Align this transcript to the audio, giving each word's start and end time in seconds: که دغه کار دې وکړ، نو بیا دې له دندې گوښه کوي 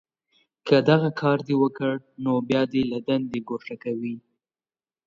که 0.67 0.75
دغه 0.89 1.09
کار 1.21 1.37
دې 1.47 1.55
وکړ، 1.63 1.93
نو 2.23 2.31
بیا 2.47 2.61
دې 2.71 2.81
له 2.91 2.99
دندې 3.07 3.39
گوښه 3.47 3.75
کوي 3.83 4.15